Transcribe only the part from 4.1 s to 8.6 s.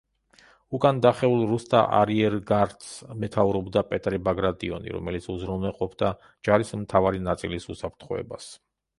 ბაგრატიონი, რომელიც უზრუნველყოფდა ჯარის მთავარი ნაწილის უსაფრთხოებას.